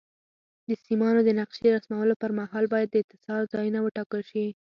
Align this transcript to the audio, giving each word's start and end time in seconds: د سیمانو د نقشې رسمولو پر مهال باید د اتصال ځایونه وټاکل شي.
د 0.67 0.69
سیمانو 0.85 1.19
د 1.25 1.29
نقشې 1.39 1.67
رسمولو 1.75 2.13
پر 2.21 2.31
مهال 2.39 2.65
باید 2.73 2.89
د 2.91 2.95
اتصال 3.03 3.41
ځایونه 3.53 3.79
وټاکل 3.81 4.21
شي. 4.31 4.45